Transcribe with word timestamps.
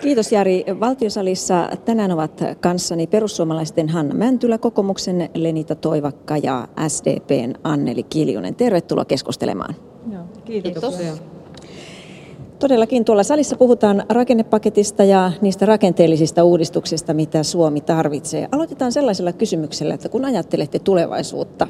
Kiitos 0.00 0.32
Jari. 0.32 0.64
Valtiosalissa 0.80 1.68
tänään 1.84 2.12
ovat 2.12 2.44
kanssani 2.60 3.06
perussuomalaisten 3.06 3.88
Hanna 3.88 4.14
Mäntylä, 4.14 4.58
kokoomuksen 4.58 5.30
Lenita 5.34 5.74
Toivakka 5.74 6.36
ja 6.36 6.68
SDPn 6.88 7.54
Anneli 7.64 8.02
Kiljunen. 8.02 8.54
Tervetuloa 8.54 9.04
keskustelemaan. 9.04 9.74
Joo, 10.12 10.22
kiitos. 10.44 10.72
kiitos. 10.72 11.22
Todellakin 12.58 13.04
tuolla 13.04 13.22
salissa 13.22 13.56
puhutaan 13.56 14.02
rakennepaketista 14.08 15.04
ja 15.04 15.32
niistä 15.40 15.66
rakenteellisista 15.66 16.44
uudistuksista, 16.44 17.14
mitä 17.14 17.42
Suomi 17.42 17.80
tarvitsee. 17.80 18.48
Aloitetaan 18.52 18.92
sellaisella 18.92 19.32
kysymyksellä, 19.32 19.94
että 19.94 20.08
kun 20.08 20.24
ajattelette 20.24 20.78
tulevaisuutta, 20.78 21.66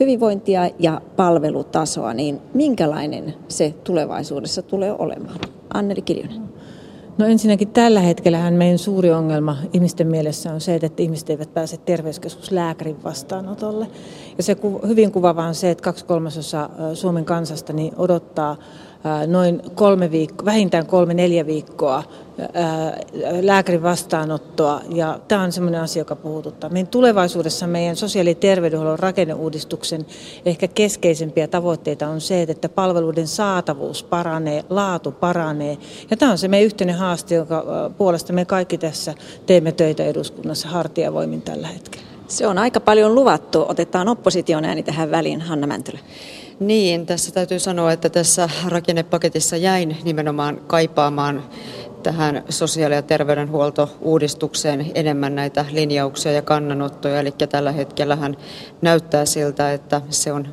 hyvinvointia 0.00 0.70
ja 0.78 1.00
palvelutasoa, 1.16 2.14
niin 2.14 2.40
minkälainen 2.54 3.34
se 3.48 3.74
tulevaisuudessa 3.84 4.62
tulee 4.62 4.94
olemaan? 4.98 5.38
Anneli 5.74 6.02
Kiljunen. 6.02 6.59
No 7.18 7.26
ensinnäkin 7.26 7.68
tällä 7.68 8.00
hetkellä 8.00 8.50
meidän 8.50 8.78
suuri 8.78 9.10
ongelma 9.12 9.56
ihmisten 9.72 10.06
mielessä 10.06 10.52
on 10.52 10.60
se, 10.60 10.74
että 10.74 11.02
ihmiset 11.02 11.30
eivät 11.30 11.54
pääse 11.54 11.76
terveyskeskuslääkärin 11.76 13.04
vastaanotolle. 13.04 13.86
Ja 14.36 14.42
se 14.42 14.56
hyvin 14.86 15.12
kuvaava 15.12 15.44
on 15.44 15.54
se, 15.54 15.70
että 15.70 15.82
kaksi 15.82 16.04
kolmasosa 16.04 16.70
Suomen 16.94 17.24
kansasta 17.24 17.72
niin 17.72 17.92
odottaa 17.96 18.56
noin 19.26 19.62
kolme 19.74 20.10
viikkoa, 20.10 20.44
vähintään 20.44 20.86
kolme 20.86 21.14
neljä 21.14 21.46
viikkoa 21.46 22.02
lääkärin 23.40 23.82
vastaanottoa. 23.82 24.80
Ja 24.94 25.18
tämä 25.28 25.42
on 25.42 25.52
sellainen 25.52 25.80
asia, 25.80 26.00
joka 26.00 26.16
puhututtaa. 26.16 26.70
Meidän 26.70 26.90
tulevaisuudessa 26.90 27.66
meidän 27.66 27.96
sosiaali- 27.96 28.30
ja 28.30 28.34
terveydenhuollon 28.34 28.98
rakenneuudistuksen 28.98 30.06
ehkä 30.44 30.68
keskeisempiä 30.68 31.48
tavoitteita 31.48 32.08
on 32.08 32.20
se, 32.20 32.42
että 32.42 32.68
palveluiden 32.68 33.26
saatavuus 33.26 34.02
paranee, 34.02 34.64
laatu 34.70 35.12
paranee. 35.12 35.78
Ja 36.10 36.16
tämä 36.16 36.32
on 36.32 36.38
se 36.38 36.48
meidän 36.48 36.66
yhteinen 36.66 36.96
haaste, 36.96 37.34
jonka 37.34 37.90
puolesta 37.98 38.32
me 38.32 38.44
kaikki 38.44 38.78
tässä 38.78 39.14
teemme 39.46 39.72
töitä 39.72 40.04
eduskunnassa 40.04 40.68
hartiavoimin 40.68 41.42
tällä 41.42 41.68
hetkellä. 41.68 42.06
Se 42.28 42.46
on 42.46 42.58
aika 42.58 42.80
paljon 42.80 43.14
luvattu. 43.14 43.64
Otetaan 43.68 44.08
opposition 44.08 44.64
ääni 44.64 44.82
tähän 44.82 45.10
väliin, 45.10 45.40
Hanna 45.40 45.66
Mäntylä. 45.66 45.98
Niin, 46.60 47.06
tässä 47.06 47.32
täytyy 47.32 47.58
sanoa, 47.58 47.92
että 47.92 48.08
tässä 48.08 48.48
rakennepaketissa 48.68 49.56
jäin 49.56 49.96
nimenomaan 50.04 50.60
kaipaamaan 50.66 51.42
tähän 52.02 52.44
sosiaali- 52.48 52.94
ja 52.94 53.02
terveydenhuolto-uudistukseen 53.02 54.90
enemmän 54.94 55.34
näitä 55.34 55.64
linjauksia 55.70 56.32
ja 56.32 56.42
kannanottoja. 56.42 57.20
Eli 57.20 57.34
tällä 57.50 57.72
hetkellä 57.72 58.18
näyttää 58.82 59.24
siltä, 59.24 59.72
että 59.72 60.00
se 60.10 60.32
on 60.32 60.48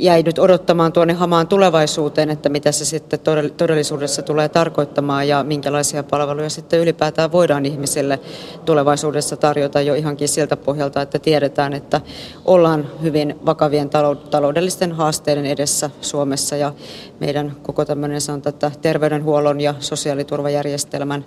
jäi 0.00 0.22
nyt 0.22 0.38
odottamaan 0.38 0.92
tuonne 0.92 1.14
hamaan 1.14 1.46
tulevaisuuteen, 1.46 2.30
että 2.30 2.48
mitä 2.48 2.72
se 2.72 2.84
sitten 2.84 3.20
todellisuudessa 3.56 4.22
tulee 4.22 4.48
tarkoittamaan 4.48 5.28
ja 5.28 5.44
minkälaisia 5.44 6.02
palveluja 6.02 6.50
sitten 6.50 6.80
ylipäätään 6.80 7.32
voidaan 7.32 7.66
ihmisille 7.66 8.20
tulevaisuudessa 8.64 9.36
tarjota 9.36 9.80
jo 9.80 9.94
ihankin 9.94 10.28
siltä 10.28 10.56
pohjalta, 10.56 11.02
että 11.02 11.18
tiedetään, 11.18 11.72
että 11.72 12.00
ollaan 12.44 12.86
hyvin 13.02 13.36
vakavien 13.46 13.90
taloudellisten 14.30 14.92
haasteiden 14.92 15.46
edessä 15.46 15.90
Suomessa 16.00 16.56
ja 16.56 16.72
meidän 17.20 17.56
koko 17.62 17.84
tämmöinen 17.84 18.20
sanotaan, 18.20 18.54
että 18.54 18.70
terveydenhuollon 18.82 19.60
ja 19.60 19.74
sosiaaliturvajärjestelmän 19.80 21.24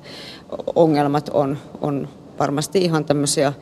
ongelmat 0.75 1.29
on, 1.33 1.57
on 1.81 2.07
varmasti 2.39 2.79
ihan 2.79 3.05
tämmöisiä 3.05 3.53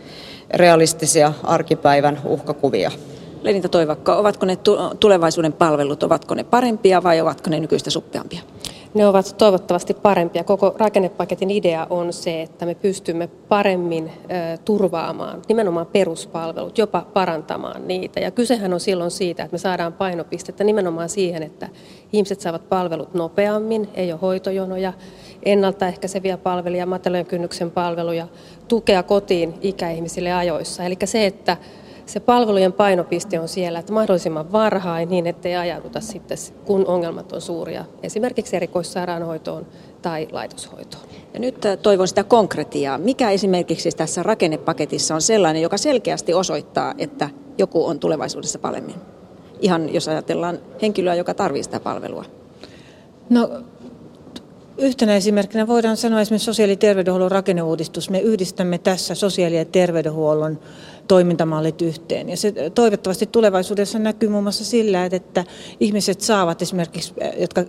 realistisia 0.54 1.34
arkipäivän 1.44 2.22
uhkakuvia. 2.26 2.92
Lenita 3.42 3.70
Toivakka, 3.70 4.16
ovatko 4.16 4.46
ne 4.46 4.58
tulevaisuuden 5.00 5.54
palvelut, 5.54 6.04
ovatko 6.04 6.36
ne 6.36 6.44
parempia 6.44 7.04
vai 7.04 7.22
ovatko 7.22 7.50
ne 7.50 7.60
nykyistä 7.60 7.90
suppeampia? 7.90 8.42
Ne 8.94 9.08
ovat 9.08 9.36
toivottavasti 9.38 9.94
parempia. 9.94 10.44
Koko 10.44 10.76
rakennepaketin 10.78 11.52
idea 11.52 11.88
on 11.90 12.14
se, 12.14 12.42
että 12.42 12.66
me 12.66 12.76
pystymme 12.76 13.28
paremmin 13.28 14.12
turvaamaan 14.66 15.42
nimenomaan 15.48 15.86
peruspalvelut, 15.86 16.78
jopa 16.78 17.06
parantamaan 17.14 17.88
niitä. 17.88 18.20
Ja 18.20 18.32
kysehän 18.32 18.74
on 18.74 18.80
silloin 18.80 19.12
siitä, 19.12 19.44
että 19.44 19.54
me 19.54 19.58
saadaan 19.58 19.94
painopistettä 19.94 20.64
nimenomaan 20.64 21.10
siihen, 21.10 21.44
että 21.44 21.70
ihmiset 22.14 22.42
saavat 22.42 22.70
palvelut 22.70 23.14
nopeammin, 23.14 23.90
ei 23.94 24.12
ole 24.12 24.20
hoitojonoja, 24.22 24.94
ennaltaehkäiseviä 25.44 26.38
palveluja, 26.38 26.86
matalan 26.86 27.26
kynnyksen 27.26 27.72
palveluja, 27.72 28.28
tukea 28.68 29.04
kotiin 29.04 29.54
ikäihmisille 29.62 30.34
ajoissa. 30.34 30.84
Eli 30.84 30.98
se, 31.06 31.26
että 31.26 31.58
se 32.10 32.20
palvelujen 32.20 32.74
painopiste 32.74 33.40
on 33.40 33.48
siellä, 33.48 33.80
että 33.80 33.94
mahdollisimman 33.94 34.52
varhain 34.52 35.10
niin, 35.10 35.28
ettei 35.28 35.56
ajauduta 35.56 36.02
sitten, 36.02 36.38
kun 36.66 36.88
ongelmat 36.88 37.32
on 37.32 37.42
suuria, 37.42 37.86
esimerkiksi 38.04 38.56
erikoissairaanhoitoon 38.56 39.66
tai 40.02 40.28
laitoshoitoon. 40.32 41.04
Ja 41.34 41.40
nyt 41.40 41.66
äh, 41.66 41.78
toivon 41.78 42.08
sitä 42.08 42.24
konkretiaa. 42.24 42.98
Mikä 42.98 43.30
esimerkiksi 43.30 43.92
tässä 43.92 44.24
rakennepaketissa 44.24 45.16
on 45.16 45.22
sellainen, 45.22 45.62
joka 45.62 45.78
selkeästi 45.78 46.34
osoittaa, 46.34 46.94
että 46.98 47.30
joku 47.58 47.86
on 47.86 48.00
tulevaisuudessa 48.00 48.60
paremmin? 48.60 48.96
Ihan 49.62 49.94
jos 49.94 50.08
ajatellaan 50.08 50.60
henkilöä, 50.82 51.16
joka 51.16 51.34
tarvitsee 51.34 51.64
sitä 51.64 51.80
palvelua. 51.80 52.26
No 53.30 53.50
Yhtenä 54.82 55.16
esimerkkinä 55.16 55.68
voidaan 55.68 55.98
sanoa 55.98 56.22
esimerkiksi 56.22 56.46
sosiaali- 56.46 56.72
ja 56.72 56.78
terveydenhuollon 56.78 57.32
rakenneuudistus. 57.32 58.10
Me 58.10 58.20
yhdistämme 58.20 58.78
tässä 58.78 59.16
sosiaali- 59.16 59.58
ja 59.58 59.66
terveydenhuollon 59.66 60.60
toimintamallit 61.10 61.82
yhteen. 61.82 62.30
Ja 62.30 62.38
se 62.38 62.54
toivottavasti 62.76 63.26
tulevaisuudessa 63.26 64.00
näkyy 64.00 64.30
muun 64.30 64.44
muassa 64.44 64.66
sillä, 64.66 65.06
että 65.06 65.44
ihmiset 65.80 66.22
saavat 66.22 66.62
esimerkiksi, 66.62 67.14
jotka 67.38 67.62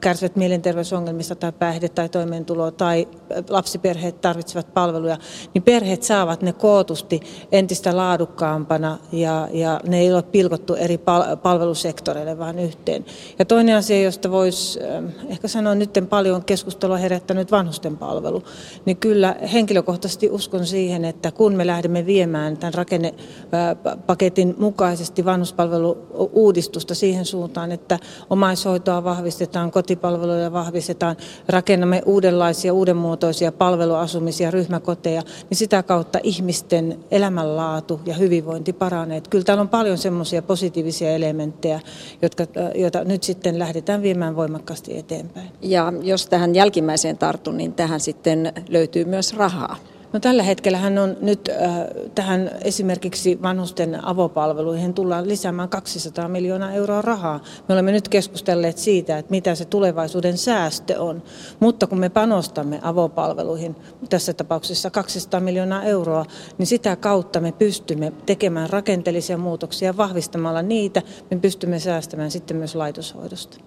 kärsivät 0.00 0.36
mielenterveysongelmista 0.36 1.34
tai 1.34 1.52
päihde- 1.52 1.88
tai 1.88 2.08
toimeentuloa 2.08 2.70
tai 2.70 3.08
lapsiperheet 3.48 4.20
tarvitsevat 4.20 4.74
palveluja, 4.74 5.18
niin 5.54 5.62
perheet 5.62 6.02
saavat 6.02 6.42
ne 6.42 6.52
kootusti 6.52 7.20
entistä 7.52 7.96
laadukkaampana 7.96 8.98
ja, 9.12 9.48
ja 9.52 9.80
ne 9.86 10.00
ei 10.00 10.12
ole 10.12 10.22
pilkottu 10.22 10.74
eri 10.74 10.98
palvelusektoreille 11.42 12.38
vaan 12.38 12.58
yhteen. 12.58 13.04
Ja 13.38 13.44
toinen 13.44 13.76
asia, 13.76 14.02
josta 14.02 14.30
voisi 14.30 14.80
ehkä 15.28 15.48
sanoa 15.48 15.74
nyt 15.74 15.90
paljon 16.08 16.44
keskustelua 16.44 16.96
herättänyt 16.96 17.50
vanhusten 17.50 17.96
palvelu, 17.96 18.42
niin 18.84 18.96
kyllä 18.96 19.36
henkilökohtaisesti 19.52 20.30
uskon 20.30 20.66
siihen, 20.66 21.04
että 21.04 21.32
kun 21.32 21.54
me 21.54 21.66
lähdemme 21.66 22.06
viemään 22.06 22.56
tämän 22.56 22.74
rakennepaketin 22.86 24.54
mukaisesti 24.58 25.24
vanhuspalvelu-uudistusta 25.24 26.94
siihen 26.94 27.24
suuntaan, 27.24 27.72
että 27.72 27.98
omaishoitoa 28.30 29.04
vahvistetaan, 29.04 29.70
kotipalveluja 29.70 30.52
vahvistetaan, 30.52 31.16
rakennamme 31.48 32.02
uudenlaisia, 32.06 32.72
uudenmuotoisia 32.72 33.52
palveluasumisia, 33.52 34.50
ryhmäkoteja, 34.50 35.22
niin 35.50 35.58
sitä 35.58 35.82
kautta 35.82 36.18
ihmisten 36.22 36.98
elämänlaatu 37.10 38.00
ja 38.06 38.14
hyvinvointi 38.14 38.72
paranee. 38.72 39.22
Kyllä 39.30 39.44
täällä 39.44 39.60
on 39.60 39.68
paljon 39.68 39.98
semmoisia 39.98 40.42
positiivisia 40.42 41.10
elementtejä, 41.10 41.80
jotka, 42.22 42.44
joita 42.74 43.04
nyt 43.04 43.22
sitten 43.22 43.58
lähdetään 43.58 44.02
viemään 44.02 44.36
voimakkaasti 44.36 44.98
eteenpäin. 44.98 45.48
Ja 45.62 45.92
jos 46.02 46.26
tähän 46.26 46.54
jälkimmäiseen 46.54 47.18
tartun, 47.18 47.56
niin 47.56 47.72
tähän 47.72 48.00
sitten 48.00 48.52
löytyy 48.68 49.04
myös 49.04 49.36
rahaa. 49.36 49.76
No 50.16 50.20
tällä 50.20 50.42
hetkellä 50.42 50.80
on 51.02 51.16
nyt 51.20 51.48
äh, 51.48 51.70
tähän 52.14 52.50
esimerkiksi 52.64 53.38
vanhusten 53.42 54.04
avopalveluihin 54.04 54.94
tullaan 54.94 55.28
lisäämään 55.28 55.68
200 55.68 56.28
miljoonaa 56.28 56.72
euroa 56.72 57.02
rahaa. 57.02 57.40
Me 57.68 57.72
olemme 57.72 57.92
nyt 57.92 58.08
keskustelleet 58.08 58.78
siitä, 58.78 59.18
että 59.18 59.30
mitä 59.30 59.54
se 59.54 59.64
tulevaisuuden 59.64 60.38
säästö 60.38 61.00
on. 61.00 61.22
Mutta 61.60 61.86
kun 61.86 61.98
me 61.98 62.08
panostamme 62.08 62.80
avopalveluihin, 62.82 63.76
tässä 64.10 64.32
tapauksessa 64.32 64.90
200 64.90 65.40
miljoonaa 65.40 65.82
euroa, 65.82 66.24
niin 66.58 66.66
sitä 66.66 66.96
kautta 66.96 67.40
me 67.40 67.52
pystymme 67.52 68.12
tekemään 68.26 68.70
rakenteellisia 68.70 69.38
muutoksia 69.38 69.96
vahvistamalla 69.96 70.62
niitä. 70.62 71.02
Me 71.30 71.36
pystymme 71.36 71.78
säästämään 71.78 72.30
sitten 72.30 72.56
myös 72.56 72.74
laitoshoidosta. 72.74 73.58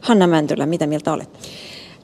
Hanna 0.00 0.26
Mäntylä, 0.26 0.66
mitä 0.66 0.86
mieltä 0.86 1.12
olette? 1.12 1.38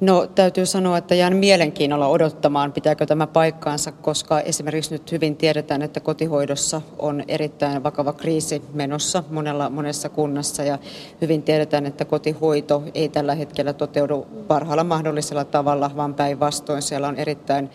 No 0.02 0.26
täytyy 0.26 0.66
sanoa, 0.66 0.98
että 0.98 1.14
jään 1.14 1.36
mielenkiinnolla 1.36 2.08
odottamaan, 2.08 2.72
pitääkö 2.72 3.06
tämä 3.06 3.26
paikkaansa, 3.26 3.92
koska 3.92 4.40
esimerkiksi 4.40 4.92
nyt 4.92 5.12
hyvin 5.12 5.36
tiedetään, 5.36 5.82
että 5.82 6.00
kotihoidossa 6.00 6.82
on 6.98 7.24
erittäin 7.28 7.82
vakava 7.82 8.12
kriisi 8.12 8.62
menossa 8.74 9.24
monella, 9.30 9.70
monessa 9.70 10.08
kunnassa. 10.08 10.62
Ja 10.62 10.78
hyvin 11.20 11.42
tiedetään, 11.42 11.86
että 11.86 12.04
kotihoito 12.04 12.82
ei 12.94 13.08
tällä 13.08 13.34
hetkellä 13.34 13.72
toteudu 13.72 14.26
parhaalla 14.48 14.84
mahdollisella 14.84 15.44
tavalla, 15.44 15.90
vaan 15.96 16.14
päinvastoin. 16.14 16.82
Siellä 16.82 17.08
on 17.08 17.16
erittäin 17.16 17.70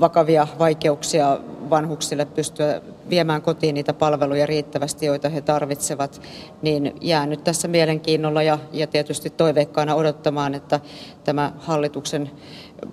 vakavia 0.00 0.46
vaikeuksia 0.58 1.38
vanhuksille 1.70 2.24
pystyä 2.24 2.80
viemään 3.10 3.42
kotiin 3.42 3.74
niitä 3.74 3.92
palveluja 3.92 4.46
riittävästi, 4.46 5.06
joita 5.06 5.28
he 5.28 5.40
tarvitsevat, 5.40 6.22
niin 6.62 6.94
jää 7.00 7.26
nyt 7.26 7.44
tässä 7.44 7.68
mielenkiinnolla 7.68 8.42
ja, 8.42 8.58
ja 8.72 8.86
tietysti 8.86 9.30
toiveikkaana 9.30 9.94
odottamaan, 9.94 10.54
että 10.54 10.80
tämä 11.24 11.52
hallituksen 11.58 12.30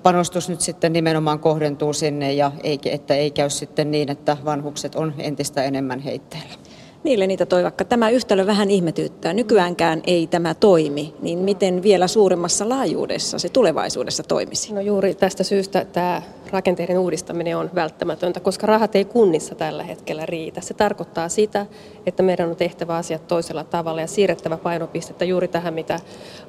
panostus 0.03 0.49
nyt 0.49 0.61
sitten 0.61 0.93
nimenomaan 0.93 1.39
kohdentuu 1.39 1.93
sinne 1.93 2.33
ja 2.33 2.51
ei, 2.63 2.79
että 2.85 3.15
ei 3.15 3.31
käy 3.31 3.49
sitten 3.49 3.91
niin, 3.91 4.11
että 4.11 4.37
vanhukset 4.45 4.95
on 4.95 5.13
entistä 5.17 5.63
enemmän 5.63 5.99
heitteillä. 5.99 6.60
Niille 7.03 7.27
niitä 7.27 7.45
toivakka. 7.45 7.86
Tämä 7.86 8.09
yhtälö 8.09 8.45
vähän 8.45 8.71
ihmetyttää. 8.71 9.33
Nykyäänkään 9.33 10.01
ei 10.07 10.27
tämä 10.27 10.53
toimi, 10.53 11.13
niin 11.21 11.39
miten 11.39 11.83
vielä 11.83 12.07
suuremmassa 12.07 12.69
laajuudessa 12.69 13.39
se 13.39 13.50
tulevaisuudessa 13.50 14.24
toimisi? 14.24 14.74
No 14.74 14.81
juuri 14.81 15.15
tästä 15.15 15.44
syystä 15.44 15.86
tämä 15.86 16.21
rakenteiden 16.51 16.98
uudistaminen 16.98 17.57
on 17.57 17.69
välttämätöntä, 17.75 18.39
koska 18.39 18.68
rahat 18.68 18.95
ei 18.95 19.06
kunnissa 19.06 19.56
tällä 19.56 19.83
hetkellä 19.83 20.25
riitä. 20.25 20.62
Se 20.62 20.74
tarkoittaa 20.74 21.30
sitä, 21.30 21.65
että 22.06 22.24
meidän 22.24 22.50
on 22.50 22.56
tehtävä 22.56 22.95
asiat 22.95 23.27
toisella 23.27 23.63
tavalla 23.63 24.01
ja 24.01 24.07
siirrettävä 24.07 24.57
painopistettä 24.57 25.25
juuri 25.25 25.48
tähän, 25.48 25.74
mitä 25.74 26.00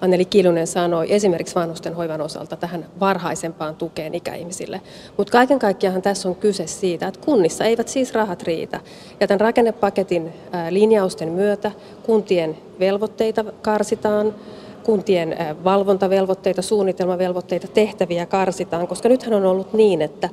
Anneli 0.00 0.24
Kiljunen 0.24 0.66
sanoi, 0.66 1.12
esimerkiksi 1.14 1.54
vanhusten 1.54 1.94
hoivan 1.94 2.20
osalta 2.20 2.56
tähän 2.56 2.86
varhaisempaan 3.00 3.76
tukeen 3.76 4.14
ikäihmisille. 4.14 4.80
Mutta 5.16 5.30
kaiken 5.30 5.58
kaikkiaan 5.58 6.02
tässä 6.02 6.28
on 6.28 6.34
kyse 6.34 6.66
siitä, 6.66 7.08
että 7.08 7.20
kunnissa 7.24 7.64
eivät 7.64 7.88
siis 7.88 8.14
rahat 8.14 8.42
riitä. 8.42 8.80
Ja 9.20 9.26
tämän 9.26 9.40
rakennepaketin 9.40 10.32
linjausten 10.70 11.32
myötä 11.32 11.72
kuntien 12.02 12.58
velvoitteita 12.80 13.44
karsitaan, 13.62 14.34
kuntien 14.82 15.36
valvontavelvoitteita, 15.64 16.62
suunnitelmavelvoitteita, 16.62 17.68
tehtäviä 17.68 18.26
karsitaan, 18.26 18.88
koska 18.88 19.08
nythän 19.08 19.34
on 19.34 19.46
ollut 19.46 19.72
niin, 19.72 20.02
että 20.02 20.28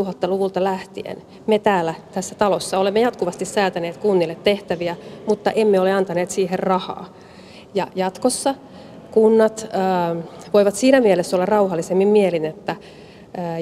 2000-luvulta 0.00 0.64
lähtien 0.64 1.22
me 1.46 1.58
täällä 1.58 1.94
tässä 2.12 2.34
talossa 2.34 2.78
olemme 2.78 3.00
jatkuvasti 3.00 3.44
säätäneet 3.44 3.96
kunnille 3.96 4.34
tehtäviä, 4.34 4.96
mutta 5.26 5.50
emme 5.50 5.80
ole 5.80 5.92
antaneet 5.92 6.30
siihen 6.30 6.58
rahaa. 6.58 7.08
Ja 7.74 7.86
jatkossa 7.94 8.54
kunnat 9.10 9.68
voivat 10.52 10.74
siinä 10.74 11.00
mielessä 11.00 11.36
olla 11.36 11.46
rauhallisemmin 11.46 12.08
mielin, 12.08 12.44
että 12.44 12.76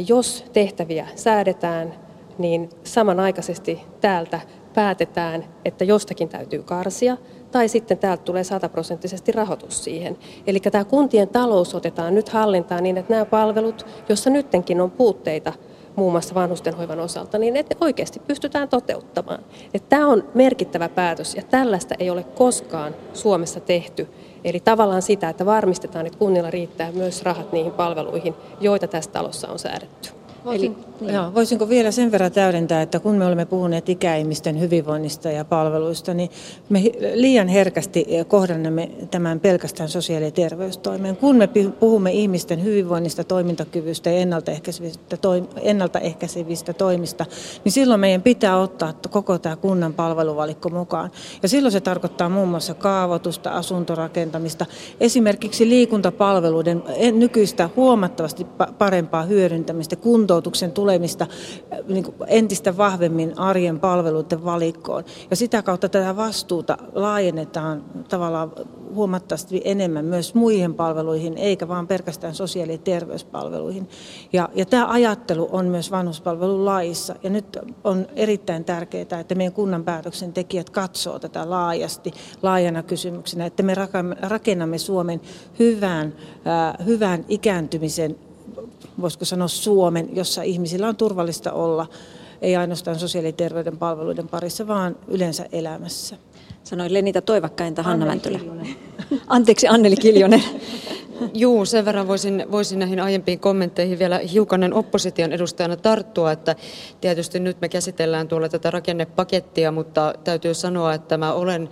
jos 0.07 0.45
tehtäviä 0.53 1.09
säädetään, 1.15 1.95
niin 2.39 2.69
samanaikaisesti 2.85 3.81
täältä 4.01 4.41
päätetään, 4.77 5.45
että 5.65 5.85
jostakin 5.85 6.29
täytyy 6.29 6.63
karsia, 6.63 7.17
tai 7.51 7.69
sitten 7.69 7.99
täältä 7.99 8.23
tulee 8.23 8.45
sataprosenttisesti 8.45 9.33
rahoitus 9.33 9.85
siihen. 9.85 10.17
Eli 10.47 10.61
tämä 10.61 10.85
kuntien 10.85 11.29
talous 11.29 11.75
otetaan 11.75 12.15
nyt 12.15 12.29
hallintaan 12.29 12.83
niin, 12.83 12.97
että 12.97 13.13
nämä 13.13 13.25
palvelut, 13.25 13.87
joissa 14.09 14.31
nyttenkin 14.31 14.81
on 14.81 14.91
puutteita, 14.91 15.53
muun 15.97 16.13
muassa 16.13 16.35
vanhustenhoivan 16.35 17.01
osalta, 17.01 17.39
niin 17.39 17.57
että 17.57 17.77
oikeasti 17.81 18.21
pystytään 18.27 18.69
toteuttamaan. 18.69 19.45
Että 19.75 19.89
tämä 19.89 20.07
on 20.07 20.29
merkittävä 20.35 20.89
päätös 20.89 21.35
ja 21.35 21.43
tällaista 21.43 21.95
ei 21.99 22.11
ole 22.11 22.25
koskaan 22.25 22.95
Suomessa 23.13 23.61
tehty. 23.61 24.09
Eli 24.45 24.61
tavallaan 24.61 25.03
sitä, 25.03 25.29
että 25.29 25.47
varmistetaan, 25.47 26.07
että 26.07 26.19
kunnilla 26.19 26.51
riittää 26.51 26.93
myös 26.93 27.23
rahat 27.23 27.53
niihin 27.53 27.73
palveluihin, 27.73 28.35
joita 28.61 28.87
tässä 28.87 29.11
talossa 29.11 29.49
on 29.49 29.59
säädetty. 29.59 30.16
Voisin, 30.47 30.77
Eli, 31.01 31.13
joo, 31.13 31.35
voisinko 31.35 31.69
vielä 31.69 31.91
sen 31.91 32.13
verran 32.13 32.33
täydentää, 32.33 32.83
että 32.83 33.01
kun 33.01 33.17
me 33.17 33.27
olemme 33.27 33.47
puhuneet 33.47 33.89
ikäihmisten 33.89 34.61
hyvinvoinnista 34.61 35.31
ja 35.31 35.45
palveluista, 35.45 36.15
niin 36.15 36.31
me 36.69 36.83
liian 37.15 37.49
herkästi 37.49 38.07
kohdannamme 38.29 38.91
tämän 39.11 39.41
pelkästään 39.41 39.89
sosiaali- 39.89 40.25
ja 40.25 40.31
terveystoimeen. 40.31 41.17
Kun 41.17 41.37
me 41.37 41.49
puhumme 41.81 42.13
ihmisten 42.13 42.65
hyvinvoinnista, 42.65 43.25
toimintakyvystä 43.25 44.11
ja 44.11 44.19
ennaltaehkäisevistä, 44.19 45.17
ennaltaehkäisevistä 45.63 46.73
toimista, 46.73 47.27
niin 47.65 47.73
silloin 47.73 48.01
meidän 48.01 48.23
pitää 48.23 48.59
ottaa 48.59 48.95
koko 49.11 49.39
tämä 49.39 49.57
kunnan 49.57 49.95
palveluvalikko 49.95 50.69
mukaan. 50.69 51.11
Ja 51.43 51.49
silloin 51.49 51.73
se 51.73 51.81
tarkoittaa 51.81 52.29
muun 52.29 52.49
muassa 52.49 52.75
kaavoitusta, 52.75 53.51
asuntorakentamista, 53.51 54.67
esimerkiksi 55.01 55.69
liikuntapalveluiden 55.69 56.83
nykyistä 57.13 57.71
huomattavasti 57.77 58.47
parempaa 58.79 59.23
hyödyntämistä, 59.23 59.97
kunto 59.97 60.36
kuntoutuksen 60.37 60.73
tulemista 60.73 61.27
äh, 61.73 61.79
niin 61.89 62.05
entistä 62.27 62.77
vahvemmin 62.77 63.39
arjen 63.39 63.81
palveluiden 63.81 64.45
valikkoon. 64.45 65.05
Ja 65.31 65.37
sitä 65.37 65.63
kautta 65.63 65.89
tätä 65.89 66.17
vastuuta 66.17 66.79
laajennetaan 66.95 67.85
tavallaan 68.09 68.53
huomattavasti 68.95 69.63
enemmän 69.65 70.05
myös 70.05 70.35
muihin 70.35 70.75
palveluihin, 70.75 71.39
eikä 71.39 71.69
vaan 71.69 71.87
pelkästään 71.87 72.35
sosiaali- 72.35 72.73
ja 72.73 72.79
terveyspalveluihin. 72.79 73.89
Ja, 74.33 74.49
ja 74.55 74.67
tämä 74.67 74.87
ajattelu 74.87 75.49
on 75.53 75.67
myös 75.67 75.91
vanhuspalvelulaissa. 75.91 77.15
Ja 77.23 77.31
nyt 77.31 77.59
on 77.85 78.07
erittäin 78.17 78.65
tärkeää, 78.65 79.21
että 79.21 79.35
meidän 79.35 79.53
kunnan 79.53 79.85
päätöksentekijät 79.85 80.71
katsoo 80.71 81.19
tätä 81.19 81.51
laajasti, 81.51 82.11
laajana 82.43 82.83
kysymyksenä, 82.83 83.47
että 83.47 83.63
me 83.63 83.75
rakennamme 84.23 84.79
Suomen 84.79 85.21
hyvään, 85.59 86.15
äh, 86.47 86.87
hyvään 86.87 87.25
ikääntymisen 87.29 88.26
voisiko 89.01 89.25
sanoa 89.25 89.49
Suomen, 89.49 90.09
jossa 90.13 90.43
ihmisillä 90.43 90.89
on 90.89 90.97
turvallista 90.97 91.53
olla, 91.53 91.87
ei 92.43 92.57
ainoastaan 92.57 92.99
sosiaali- 92.99 93.29
ja 93.29 93.33
terveyden 93.33 93.79
palveluiden 93.79 94.29
parissa, 94.29 94.67
vaan 94.67 94.97
yleensä 95.09 95.47
elämässä. 95.53 96.17
Sanoi 96.65 96.93
Lenita 96.93 97.23
Toivakkainta 97.23 97.83
Hanna 97.83 98.07
Mäntylä. 98.07 98.41
Anteeksi, 99.27 99.69
Anneli 99.69 99.97
Kiljonen. 99.97 100.43
Juu, 101.35 101.65
sen 101.65 101.85
verran 101.85 102.09
voisin, 102.09 102.47
voisin 102.51 102.79
näihin 102.79 103.01
aiempiin 103.01 103.41
kommentteihin 103.41 103.99
vielä 103.99 104.19
hiukanen 104.19 104.75
opposition 104.75 105.33
edustajana 105.33 105.77
tarttua, 105.77 106.33
että 106.33 106.57
tietysti 107.01 107.41
nyt 107.41 107.61
me 107.61 107.69
käsitellään 107.69 108.29
tuolla 108.29 108.49
tätä 108.49 108.71
rakennepakettia, 108.71 109.73
mutta 109.73 110.15
täytyy 110.25 110.55
sanoa, 110.55 110.95
että 110.95 111.19
mä 111.19 111.33
olen 111.33 111.69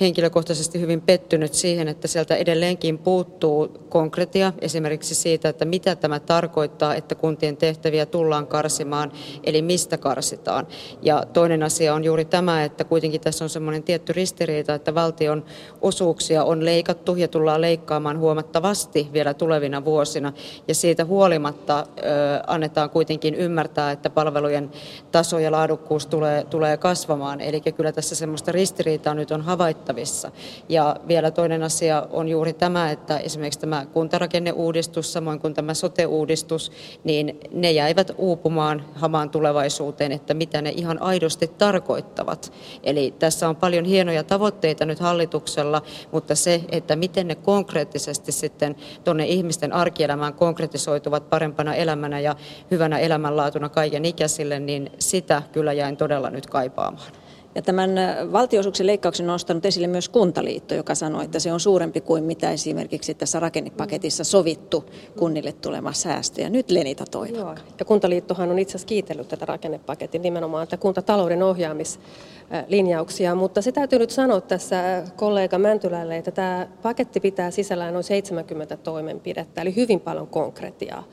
henkilökohtaisesti 0.00 0.80
hyvin 0.80 1.00
pettynyt 1.00 1.54
siihen, 1.54 1.88
että 1.88 2.08
sieltä 2.08 2.36
edelleenkin 2.36 2.98
puuttuu 2.98 3.68
konkretia 3.88 4.52
esimerkiksi 4.60 5.14
siitä, 5.14 5.48
että 5.48 5.64
mitä 5.64 5.96
tämä 5.96 6.20
tarkoittaa, 6.20 6.94
että 6.94 7.14
kuntien 7.14 7.56
tehtäviä 7.56 8.06
tullaan 8.06 8.46
karsimaan, 8.46 9.12
eli 9.44 9.62
mistä 9.62 9.98
karsitaan. 9.98 10.66
Ja 11.02 11.22
toinen 11.32 11.62
asia 11.62 11.94
on 11.94 12.04
juuri 12.04 12.24
tämä, 12.24 12.64
että 12.64 12.84
kuitenkin 12.84 13.20
tässä 13.20 13.44
on 13.44 13.48
semmoinen 13.48 13.82
tietty 13.82 14.12
ristiriita, 14.12 14.74
että 14.74 14.94
valtion 14.94 15.44
osuuksia 15.82 16.44
on 16.44 16.64
leikattu 16.64 17.16
ja 17.16 17.28
tullaan 17.28 17.60
leikkaamaan 17.60 18.18
huomattavasti 18.18 19.08
vielä 19.12 19.34
tulevina 19.34 19.84
vuosina. 19.84 20.32
Ja 20.68 20.74
siitä 20.74 21.04
huolimatta 21.04 21.78
ö, 21.78 22.02
annetaan 22.46 22.90
kuitenkin 22.90 23.34
ymmärtää, 23.34 23.90
että 23.90 24.10
palvelujen 24.10 24.70
taso 25.12 25.38
ja 25.38 25.52
laadukkuus 25.52 26.06
tulee, 26.06 26.44
tulee 26.44 26.76
kasvamaan. 26.76 27.40
Eli 27.40 27.60
kyllä 27.60 27.92
tässä 27.92 28.14
semmoista 28.14 28.52
ristiriitaa 28.52 29.14
nyt 29.14 29.30
on 29.30 29.42
havaittu 29.42 29.87
havaittavissa. 29.88 30.30
Ja 30.68 30.96
vielä 31.08 31.30
toinen 31.30 31.62
asia 31.62 32.06
on 32.10 32.28
juuri 32.28 32.52
tämä, 32.52 32.90
että 32.90 33.18
esimerkiksi 33.18 33.60
tämä 33.60 33.86
kuntarakenneuudistus, 33.86 35.12
samoin 35.12 35.40
kuin 35.40 35.54
tämä 35.54 35.74
sote-uudistus, 35.74 36.72
niin 37.04 37.40
ne 37.52 37.70
jäivät 37.70 38.10
uupumaan 38.18 38.84
hamaan 38.94 39.30
tulevaisuuteen, 39.30 40.12
että 40.12 40.34
mitä 40.34 40.62
ne 40.62 40.70
ihan 40.70 41.02
aidosti 41.02 41.48
tarkoittavat. 41.48 42.52
Eli 42.82 43.14
tässä 43.18 43.48
on 43.48 43.56
paljon 43.56 43.84
hienoja 43.84 44.24
tavoitteita 44.24 44.86
nyt 44.86 45.00
hallituksella, 45.00 45.82
mutta 46.12 46.34
se, 46.34 46.60
että 46.70 46.96
miten 46.96 47.28
ne 47.28 47.34
konkreettisesti 47.34 48.32
sitten 48.32 48.76
tuonne 49.04 49.26
ihmisten 49.26 49.72
arkielämään 49.72 50.34
konkretisoituvat 50.34 51.30
parempana 51.30 51.74
elämänä 51.74 52.20
ja 52.20 52.36
hyvänä 52.70 52.98
elämänlaatuna 52.98 53.68
kaiken 53.68 54.04
ikäisille, 54.04 54.60
niin 54.60 54.90
sitä 54.98 55.42
kyllä 55.52 55.72
jäin 55.72 55.96
todella 55.96 56.30
nyt 56.30 56.46
kaipaamaan. 56.46 57.27
Ja 57.58 57.62
tämän 57.62 57.90
valtionosuuksien 58.32 58.86
leikkauksen 58.86 59.24
on 59.24 59.32
nostanut 59.32 59.66
esille 59.66 59.86
myös 59.86 60.08
Kuntaliitto, 60.08 60.74
joka 60.74 60.94
sanoi, 60.94 61.24
että 61.24 61.38
se 61.38 61.52
on 61.52 61.60
suurempi 61.60 62.00
kuin 62.00 62.24
mitä 62.24 62.50
esimerkiksi 62.50 63.14
tässä 63.14 63.40
rakennepaketissa 63.40 64.24
sovittu 64.24 64.84
kunnille 65.16 65.52
tulema 65.52 65.92
säästö. 65.92 66.40
Ja 66.40 66.50
nyt 66.50 66.70
Lenita 66.70 67.04
Toivakka. 67.10 67.62
Ja 67.78 67.84
Kuntaliittohan 67.84 68.50
on 68.50 68.58
itse 68.58 68.70
asiassa 68.70 68.88
kiitellyt 68.88 69.28
tätä 69.28 69.46
rakennepaketin 69.46 70.22
nimenomaan, 70.22 70.62
että 70.62 70.76
kuntatalouden 70.76 71.42
ohjaamislinjauksia, 71.42 73.34
mutta 73.34 73.62
se 73.62 73.72
täytyy 73.72 73.98
nyt 73.98 74.10
sanoa 74.10 74.40
tässä 74.40 75.04
kollega 75.16 75.58
Mäntylälle, 75.58 76.16
että 76.16 76.30
tämä 76.30 76.68
paketti 76.82 77.20
pitää 77.20 77.50
sisällään 77.50 77.94
noin 77.94 78.04
70 78.04 78.76
toimenpidettä, 78.76 79.60
eli 79.60 79.76
hyvin 79.76 80.00
paljon 80.00 80.26
konkretiaa. 80.26 81.04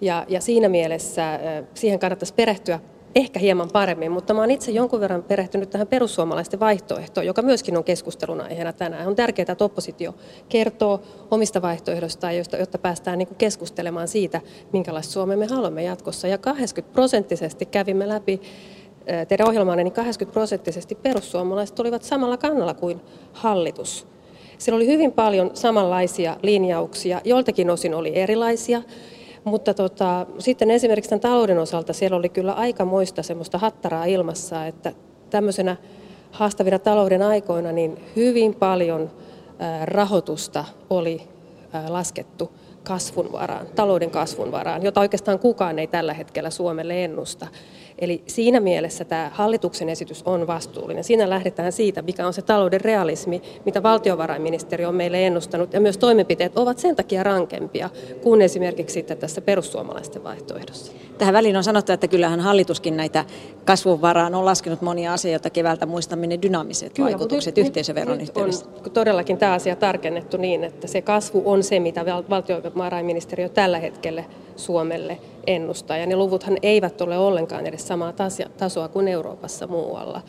Ja, 0.00 0.26
ja 0.28 0.40
siinä 0.40 0.68
mielessä 0.68 1.40
siihen 1.74 1.98
kannattaisi 1.98 2.34
perehtyä 2.34 2.80
ehkä 3.14 3.38
hieman 3.38 3.68
paremmin, 3.72 4.12
mutta 4.12 4.34
olen 4.34 4.50
itse 4.50 4.70
jonkun 4.70 5.00
verran 5.00 5.22
perehtynyt 5.22 5.70
tähän 5.70 5.86
perussuomalaisten 5.86 6.60
vaihtoehtoon, 6.60 7.26
joka 7.26 7.42
myöskin 7.42 7.76
on 7.76 7.84
keskusteluna 7.84 8.44
aiheena 8.44 8.72
tänään. 8.72 9.08
On 9.08 9.16
tärkeää, 9.16 9.52
että 9.52 9.64
oppositio 9.64 10.14
kertoo 10.48 11.00
omista 11.30 11.62
vaihtoehdoistaan, 11.62 12.36
jotta 12.36 12.78
päästään 12.78 13.18
niin 13.18 13.28
keskustelemaan 13.38 14.08
siitä, 14.08 14.40
minkälaista 14.72 15.12
Suomea 15.12 15.36
me 15.36 15.46
haluamme 15.46 15.82
jatkossa. 15.82 16.28
Ja 16.28 16.38
80 16.38 16.94
prosenttisesti 16.94 17.66
kävimme 17.66 18.08
läpi 18.08 18.40
teidän 19.28 19.48
ohjelmaanne, 19.48 19.84
niin 19.84 19.92
80 19.92 20.32
prosenttisesti 20.32 20.94
perussuomalaiset 20.94 21.80
olivat 21.80 22.02
samalla 22.02 22.36
kannalla 22.36 22.74
kuin 22.74 23.00
hallitus. 23.32 24.06
Siellä 24.58 24.76
oli 24.76 24.86
hyvin 24.86 25.12
paljon 25.12 25.50
samanlaisia 25.54 26.36
linjauksia, 26.42 27.20
joiltakin 27.24 27.70
osin 27.70 27.94
oli 27.94 28.16
erilaisia. 28.16 28.82
Mutta 29.44 29.74
tota, 29.74 30.26
sitten 30.38 30.70
esimerkiksi 30.70 31.08
tämän 31.10 31.20
talouden 31.20 31.58
osalta 31.58 31.92
siellä 31.92 32.16
oli 32.16 32.28
kyllä 32.28 32.52
aikamoista 32.52 33.22
semmoista 33.22 33.58
hattaraa 33.58 34.04
ilmassa, 34.04 34.66
että 34.66 34.92
tämmöisenä 35.30 35.76
haastavina 36.30 36.78
talouden 36.78 37.22
aikoina 37.22 37.72
niin 37.72 37.98
hyvin 38.16 38.54
paljon 38.54 39.10
rahoitusta 39.84 40.64
oli 40.90 41.22
laskettu 41.88 42.52
kasvun 42.84 43.32
varaan, 43.32 43.66
talouden 43.76 44.10
kasvun 44.10 44.52
varaan, 44.52 44.82
jota 44.82 45.00
oikeastaan 45.00 45.38
kukaan 45.38 45.78
ei 45.78 45.86
tällä 45.86 46.14
hetkellä 46.14 46.50
Suomelle 46.50 47.04
ennusta. 47.04 47.46
Eli 48.00 48.22
siinä 48.26 48.60
mielessä 48.60 49.04
tämä 49.04 49.30
hallituksen 49.34 49.88
esitys 49.88 50.22
on 50.22 50.46
vastuullinen. 50.46 51.04
Siinä 51.04 51.30
lähdetään 51.30 51.72
siitä, 51.72 52.02
mikä 52.02 52.26
on 52.26 52.32
se 52.32 52.42
talouden 52.42 52.80
realismi, 52.80 53.42
mitä 53.64 53.82
valtiovarainministeri 53.82 54.84
on 54.84 54.94
meille 54.94 55.26
ennustanut, 55.26 55.72
ja 55.72 55.80
myös 55.80 55.98
toimenpiteet 55.98 56.58
ovat 56.58 56.78
sen 56.78 56.96
takia 56.96 57.22
rankempia 57.22 57.90
kuin 58.22 58.42
esimerkiksi 58.42 58.94
sitten 58.94 59.18
tässä 59.18 59.40
perussuomalaisten 59.40 60.24
vaihtoehdossa. 60.24 60.92
Tähän 61.18 61.34
väliin 61.34 61.56
on 61.56 61.64
sanottu, 61.64 61.92
että 61.92 62.08
kyllähän 62.08 62.40
hallituskin 62.40 62.96
näitä 62.96 63.24
kasvun 63.64 64.00
varaan 64.00 64.34
on 64.34 64.44
laskenut 64.44 64.82
monia 64.82 65.12
asioita 65.12 65.50
keväältä 65.50 65.86
muistamme 65.86 66.26
ne 66.26 66.38
dynaamiset 66.42 66.92
Kyllä, 66.94 67.08
vaikutukset 67.10 67.56
nyt, 67.56 67.66
yhteisöveron 67.66 68.18
nyt 68.18 68.28
yhteydessä. 68.28 68.66
On 68.84 68.90
todellakin 68.90 69.38
tämä 69.38 69.52
asia 69.52 69.76
tarkennettu 69.76 70.36
niin, 70.36 70.64
että 70.64 70.86
se 70.86 71.02
kasvu 71.02 71.42
on 71.44 71.62
se, 71.62 71.80
mitä 71.80 72.06
valtiovarainministeriö 72.30 73.48
tällä 73.48 73.78
hetkellä 73.78 74.24
Suomelle 74.56 75.18
ennustaa. 75.46 75.96
Ja 75.96 76.06
ne 76.06 76.16
luvuthan 76.16 76.56
eivät 76.62 77.00
ole 77.00 77.18
ollenkaan 77.18 77.66
edes 77.66 77.88
samaa 77.88 78.12
tasoa 78.56 78.88
kuin 78.88 79.08
Euroopassa 79.08 79.66
muualla. 79.66 80.22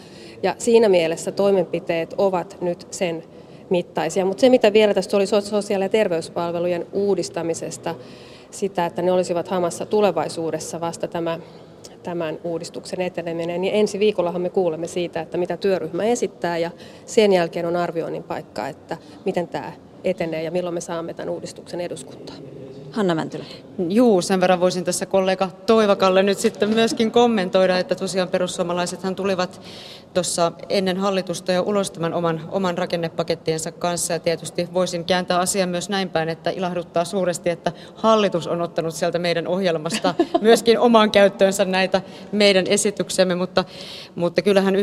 Ja 0.44 0.56
siinä 0.58 0.90
mielessä 0.90 1.32
toimenpiteet 1.32 2.14
ovat 2.18 2.58
nyt 2.62 2.88
sen 2.92 3.24
mittaisia. 3.70 4.26
Mutta 4.26 4.42
se, 4.42 4.50
mitä 4.50 4.74
vielä 4.74 4.94
tästä 4.94 5.18
oli 5.18 5.26
sosiaali- 5.28 5.86
ja 5.86 5.90
terveyspalvelujen 5.90 6.88
uudistamisesta, 6.94 7.96
sitä, 8.52 8.86
että 8.86 9.02
ne 9.02 9.12
olisivat 9.12 9.48
hamassa 9.48 9.86
tulevaisuudessa 9.86 10.82
vasta 10.82 11.08
tämä 11.08 11.40
tämän 12.04 12.40
uudistuksen 12.44 13.02
eteneminen, 13.02 13.62
niin 13.62 13.74
ensi 13.76 14.00
viikollahan 14.00 14.42
me 14.42 14.50
kuulemme 14.50 14.88
siitä, 14.88 15.22
että 15.22 15.38
mitä 15.38 15.58
työryhmä 15.58 16.04
esittää 16.04 16.58
ja 16.58 16.72
sen 17.06 17.34
jälkeen 17.34 17.66
on 17.66 17.76
arvioinnin 17.76 18.24
paikka, 18.24 18.68
että 18.68 18.98
miten 19.26 19.48
tämä 19.48 19.72
etenee 20.04 20.44
ja 20.44 20.52
milloin 20.52 20.74
me 20.74 20.82
saamme 20.82 21.14
tämän 21.14 21.34
uudistuksen 21.34 21.82
eduskuntaan. 21.82 22.61
Hanna 22.92 23.16
Mäntylä. 23.16 23.46
Juu, 23.90 24.22
sen 24.22 24.42
verran 24.42 24.60
voisin 24.60 24.84
tässä 24.84 25.06
kollega 25.06 25.50
Toivakalle 25.66 26.24
nyt 26.24 26.38
sitten 26.38 26.70
myöskin 26.70 27.12
kommentoida, 27.12 27.78
että 27.78 27.96
tosiaan 27.96 28.30
perussuomalaisethan 28.30 29.16
tulivat 29.16 29.62
tuossa 30.14 30.52
ennen 30.70 30.98
hallitusta 30.98 31.52
jo 31.52 31.62
ulos 31.62 31.92
tämän 31.92 32.14
oman, 32.14 32.42
oman 32.52 32.78
rakennepakettiensa 32.78 33.72
kanssa. 33.72 34.14
Ja 34.14 34.20
tietysti 34.20 34.70
voisin 34.74 35.06
kääntää 35.06 35.40
asian 35.40 35.70
myös 35.70 35.90
näin 35.90 36.10
päin, 36.10 36.30
että 36.30 36.50
ilahduttaa 36.50 37.06
suuresti, 37.06 37.50
että 37.50 37.72
hallitus 37.96 38.48
on 38.48 38.62
ottanut 38.62 38.96
sieltä 38.96 39.20
meidän 39.20 39.48
ohjelmasta 39.48 40.14
myöskin 40.42 40.80
omaan 40.80 41.12
käyttöönsä 41.12 41.66
näitä 41.66 42.02
meidän 42.32 42.68
esityksemme, 42.68 43.36
mutta, 43.36 43.66
mutta 44.16 44.42
kyllähän 44.42 44.76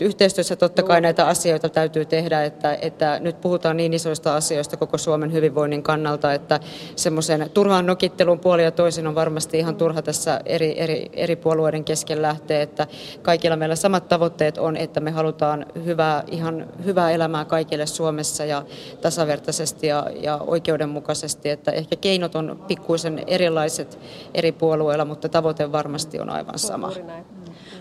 yhteistyössä 0.00 0.56
totta 0.56 0.82
kai 0.82 1.00
näitä 1.00 1.26
asioita 1.26 1.68
täytyy 1.68 2.04
tehdä, 2.04 2.44
että, 2.44 2.78
että 2.82 3.18
nyt 3.20 3.40
puhutaan 3.40 3.76
niin 3.76 3.92
isoista 3.92 4.36
asioista 4.36 4.76
koko 4.76 4.98
Suomen 4.98 5.32
hyvinvoinnin 5.32 5.82
kannalta, 5.82 6.32
että 6.32 6.60
semmoisen 6.96 7.50
turhaan 7.54 7.86
nokittelun 7.86 8.40
puoli 8.40 8.64
ja 8.64 8.70
toisin 8.70 9.06
on 9.06 9.14
varmasti 9.14 9.58
ihan 9.58 9.76
turha 9.76 10.02
tässä 10.02 10.40
eri, 10.46 10.80
eri, 10.80 11.10
eri 11.12 11.36
puolueiden 11.36 11.84
kesken 11.84 12.22
lähteä, 12.22 12.62
että 12.62 12.86
kaikilla 13.22 13.56
meillä 13.56 13.76
samat 13.76 14.08
tavoitteet 14.08 14.58
on, 14.58 14.65
että 14.76 15.00
me 15.00 15.10
halutaan 15.10 15.66
hyvää, 15.84 16.24
ihan 16.30 16.66
hyvää 16.84 17.10
elämää 17.10 17.44
kaikille 17.44 17.86
Suomessa 17.86 18.44
ja 18.44 18.62
tasavertaisesti 19.00 19.86
ja, 19.86 20.06
ja 20.22 20.38
oikeudenmukaisesti, 20.46 21.50
että 21.50 21.70
ehkä 21.70 21.96
keinot 21.96 22.34
on 22.34 22.64
pikkuisen 22.68 23.22
erilaiset 23.26 23.98
eri 24.34 24.52
puolueilla, 24.52 25.04
mutta 25.04 25.28
tavoite 25.28 25.72
varmasti 25.72 26.20
on 26.20 26.30
aivan 26.30 26.58
sama. 26.58 26.92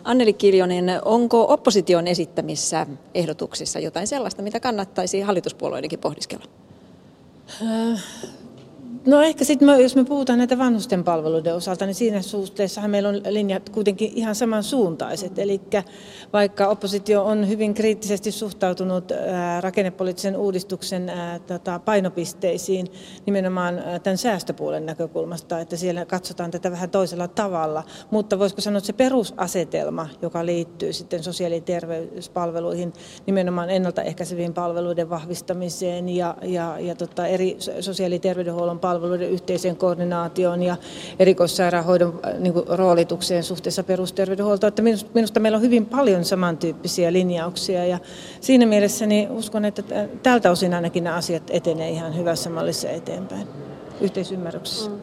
Anneli 0.04 0.34
Kiljonen, 0.34 1.01
onko 1.06 1.54
opposition 1.54 2.08
esittämissä 2.08 2.88
ehdotuksissa 3.13 3.80
jotain 3.80 4.08
sellaista, 4.08 4.42
mitä 4.42 4.60
kannattaisi 4.60 5.22
hallituspuolueidenkin 5.22 6.00
pohdiskella? 6.00 6.46
Äh, 9.08 9.16
No 9.16 9.22
ehkä 9.22 9.46
sitten, 9.46 9.82
jos 9.82 9.96
me 9.96 10.04
puhutaan 10.04 10.40
näitä 10.40 10.58
vanhusten 10.58 11.04
palveluiden 11.04 11.56
osalta, 11.56 11.86
niin 11.86 11.96
siinä 11.96 12.22
suhteessahan 12.22 12.92
meillä 12.92 13.10
on 13.10 13.22
linjat 13.30 13.70
kuitenkin 13.70 14.12
ihan 14.16 14.36
samansuuntaiset. 14.36 15.40
Eli 15.40 15.62
vaikka 16.34 16.68
oppositio 16.68 17.26
on 17.26 17.48
hyvin 17.50 17.74
kriittisesti 17.74 18.32
suhtautunut 18.32 19.12
rakennepoliittisen 19.62 20.38
uudistuksen 20.38 21.12
tota, 21.48 21.80
painopisteisiin 21.80 22.88
nimenomaan 23.26 23.82
tämän 24.04 24.18
säästöpuolen 24.18 24.86
näkökulmasta, 24.86 25.60
että 25.60 25.76
siellä 25.76 26.06
katsotaan 26.06 26.52
tätä 26.52 26.72
vähän 26.72 26.90
toisella 26.90 27.28
tavalla. 27.28 27.84
Mutta 28.12 28.40
voisiko 28.40 28.62
sanoa, 28.62 28.78
että 28.78 28.88
se 28.88 28.94
perusasetelma, 28.94 30.10
joka 30.22 30.46
liittyy 30.46 30.94
sitten 30.94 31.24
sosiaali- 31.24 31.56
ja 31.56 31.62
terveyspalveluihin, 31.62 32.94
nimenomaan 33.26 33.70
ennaltaehkäiseviin 33.70 34.54
palveluiden 34.54 35.10
vahvistamiseen 35.10 36.10
ja, 36.10 36.36
ja, 36.42 36.80
ja 36.80 36.96
tota, 36.96 37.28
eri 37.28 37.58
sosiaali- 37.80 38.16
ja 38.16 38.20
terveydenhuollon 38.20 38.80
palveluiden 38.80 38.95
palveluiden 38.96 39.30
yhteiseen 39.30 39.75
koordinaatioon 39.75 40.64
ja 40.64 40.78
erikoissairaanhoidon 41.20 42.20
äh, 42.25 42.40
niin 42.40 42.54
kuin, 42.54 42.66
roolitukseen 42.68 43.44
suhteessa 43.44 43.84
perusterveydenhuoltoon. 43.84 44.68
Että 44.68 44.82
minusta, 44.82 45.10
minusta 45.14 45.40
meillä 45.40 45.56
on 45.56 45.62
hyvin 45.62 45.86
paljon 45.86 46.25
samantyyppisiä 46.25 47.14
linjauksia 47.14 47.86
ja 47.86 48.00
siinä 48.42 48.66
mielessä 48.66 49.06
niin 49.06 49.32
uskon, 49.32 49.66
että 49.66 49.84
tältä 50.24 50.52
osin 50.52 50.74
ainakin 50.74 51.04
nämä 51.04 51.16
asiat 51.16 51.44
etenee 51.50 51.90
ihan 51.90 52.18
hyvässä 52.18 52.50
mallissa 52.50 52.90
eteenpäin 52.90 53.48
yhteisymmärryksessä. 54.02 54.90
Mm, 54.90 55.00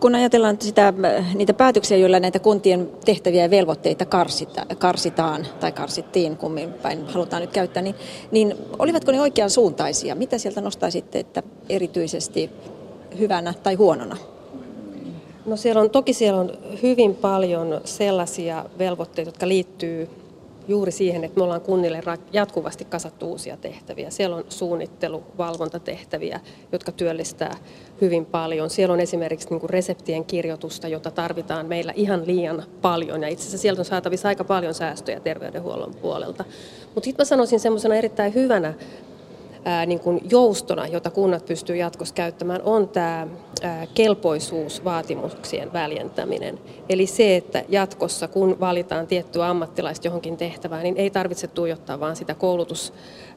kun 0.00 0.14
ajatellaan 0.14 0.56
sitä, 0.60 0.92
niitä 1.34 1.54
päätöksiä, 1.54 1.96
joilla 1.96 2.20
näitä 2.20 2.38
kuntien 2.38 2.90
tehtäviä 3.04 3.42
ja 3.42 3.50
velvoitteita 3.50 4.04
karsita, 4.04 4.66
karsitaan 4.78 5.46
tai 5.60 5.72
karsittiin, 5.72 6.36
kummin 6.36 6.72
päin 6.72 7.06
halutaan 7.06 7.42
nyt 7.42 7.52
käyttää, 7.52 7.82
niin, 7.82 7.94
niin 8.30 8.54
olivatko 8.78 9.12
ne 9.12 9.20
oikean 9.20 9.50
suuntaisia? 9.50 10.14
Mitä 10.14 10.38
sieltä 10.38 10.60
nostaisitte, 10.60 11.18
että 11.18 11.42
erityisesti 11.68 12.50
hyvänä 13.18 13.54
tai 13.62 13.74
huonona? 13.74 14.16
No 15.46 15.56
siellä 15.56 15.80
on, 15.80 15.90
toki 15.90 16.12
siellä 16.12 16.40
on 16.40 16.58
hyvin 16.82 17.14
paljon 17.14 17.80
sellaisia 17.84 18.64
velvoitteita, 18.78 19.28
jotka 19.28 19.48
liittyy 19.48 20.08
juuri 20.68 20.92
siihen, 20.92 21.24
että 21.24 21.38
me 21.38 21.44
ollaan 21.44 21.60
kunnille 21.60 22.02
jatkuvasti 22.32 22.84
kasattu 22.84 23.26
uusia 23.26 23.56
tehtäviä. 23.56 24.10
Siellä 24.10 24.36
on 24.36 24.44
suunnittelu, 24.48 25.22
valvontatehtäviä, 25.38 26.40
jotka 26.72 26.92
työllistää 26.92 27.56
hyvin 28.00 28.26
paljon. 28.26 28.70
Siellä 28.70 28.92
on 28.92 29.00
esimerkiksi 29.00 29.48
niin 29.50 29.70
reseptien 29.70 30.24
kirjoitusta, 30.24 30.88
jota 30.88 31.10
tarvitaan 31.10 31.66
meillä 31.66 31.92
ihan 31.96 32.26
liian 32.26 32.62
paljon. 32.82 33.22
Ja 33.22 33.28
itse 33.28 33.42
asiassa 33.42 33.58
sieltä 33.58 33.80
on 33.80 33.84
saatavissa 33.84 34.28
aika 34.28 34.44
paljon 34.44 34.74
säästöjä 34.74 35.20
terveydenhuollon 35.20 35.94
puolelta. 35.94 36.44
Mutta 36.94 37.04
sitten 37.04 37.24
mä 37.24 37.28
sanoisin 37.28 37.60
semmoisena 37.60 37.94
erittäin 37.94 38.34
hyvänä 38.34 38.74
niin 39.86 40.00
kuin 40.00 40.20
joustona, 40.30 40.86
jota 40.86 41.10
kunnat 41.10 41.46
pystyy 41.46 41.76
jatkossa 41.76 42.14
käyttämään, 42.14 42.62
on 42.62 42.88
tämä 42.88 43.26
kelpoisuusvaatimuksien 43.94 45.72
väljentäminen. 45.72 46.58
Eli 46.88 47.06
se, 47.06 47.36
että 47.36 47.64
jatkossa 47.68 48.28
kun 48.28 48.60
valitaan 48.60 49.06
tiettyä 49.06 49.48
ammattilaista 49.48 50.06
johonkin 50.06 50.36
tehtävään, 50.36 50.82
niin 50.82 50.96
ei 50.96 51.10
tarvitse 51.10 51.46
tuijottaa 51.46 52.00
vaan 52.00 52.16
sitä 52.16 52.34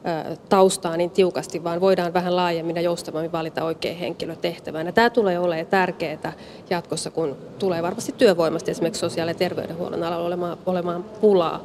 koulutustaustaa 0.02 0.96
niin 0.96 1.10
tiukasti, 1.10 1.64
vaan 1.64 1.80
voidaan 1.80 2.12
vähän 2.12 2.36
laajemmin 2.36 2.76
ja 2.76 2.82
joustavammin 2.82 3.32
valita 3.32 3.64
oikea 3.64 3.94
henkilö 3.94 4.36
tehtävään. 4.36 4.86
Ja 4.86 4.92
tämä 4.92 5.10
tulee 5.10 5.38
olemaan 5.38 5.66
tärkeää 5.66 6.32
jatkossa, 6.70 7.10
kun 7.10 7.36
tulee 7.58 7.82
varmasti 7.82 8.14
työvoimasta 8.18 8.70
esimerkiksi 8.70 9.00
sosiaali- 9.00 9.30
ja 9.30 9.34
terveydenhuollon 9.34 10.02
alalla 10.02 10.26
olemaan, 10.26 10.58
olemaan 10.66 11.04
pulaa. 11.04 11.64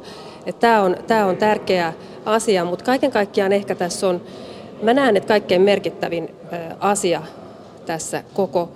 Tämä 0.60 0.82
on, 0.82 0.96
tämä 1.06 1.26
on 1.26 1.36
tärkeä 1.36 1.92
asia, 2.24 2.64
mutta 2.64 2.84
kaiken 2.84 3.10
kaikkiaan 3.10 3.52
ehkä 3.52 3.74
tässä 3.74 4.08
on 4.08 4.20
Mä 4.82 4.94
näen, 4.94 5.16
että 5.16 5.28
kaikkein 5.28 5.62
merkittävin 5.62 6.34
asia 6.80 7.22
tässä 7.86 8.24
koko 8.34 8.72